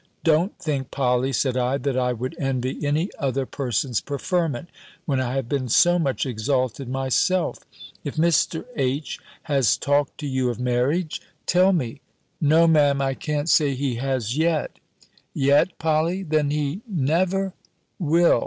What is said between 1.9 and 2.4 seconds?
I would